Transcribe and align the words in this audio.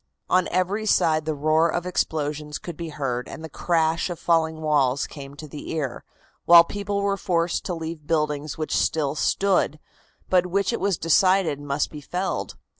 On 0.31 0.47
every 0.47 0.87
side 0.87 1.25
the 1.25 1.35
roar 1.35 1.69
of 1.71 1.85
explosions 1.85 2.57
could 2.57 2.75
be 2.75 2.89
heard, 2.89 3.27
and 3.27 3.43
the 3.43 3.49
crash 3.49 4.09
of 4.09 4.17
falling 4.17 4.59
walls 4.63 5.05
came 5.05 5.35
to 5.35 5.47
the 5.47 5.69
ear, 5.73 6.03
while 6.45 6.63
people 6.63 7.03
were 7.03 7.17
forced 7.17 7.65
to 7.65 7.75
leave 7.75 8.07
buildings 8.07 8.57
which 8.57 8.75
still 8.75 9.13
stood, 9.13 9.79
but 10.27 10.47
which 10.47 10.73
it 10.73 10.79
was 10.79 10.97
decided 10.97 11.59
must 11.61 11.91
be 11.91 12.01
felled. 12.01 12.55